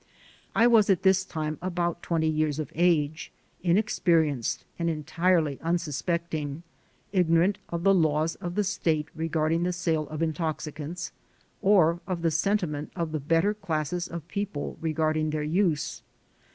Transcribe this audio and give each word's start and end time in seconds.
I 0.55 0.65
was 0.65 0.89
at 0.89 1.03
this 1.03 1.23
time 1.23 1.59
about 1.61 2.01
twenty 2.01 2.27
years 2.27 2.57
of 2.57 2.71
age, 2.73 3.31
inexperienced 3.61 4.65
and 4.79 4.89
entirely 4.89 5.57
unsuspect 5.61 6.33
ing, 6.33 6.63
ignorant 7.11 7.59
of 7.69 7.83
the 7.83 7.93
laws 7.93 8.33
of 8.37 8.55
the 8.55 8.63
state 8.63 9.09
regarding 9.13 9.61
the 9.61 9.71
sale 9.71 10.07
of 10.09 10.23
intoxicants, 10.23 11.11
or 11.61 11.99
of 12.07 12.23
the 12.23 12.31
sentiment 12.31 12.91
of 12.95 13.11
the 13.11 13.19
better 13.19 13.53
classes 13.53 14.07
of 14.07 14.27
people 14.27 14.75
regarding 14.81 15.29
their 15.29 15.43
use. 15.43 16.01